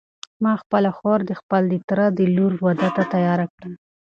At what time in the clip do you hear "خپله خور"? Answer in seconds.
0.61-1.19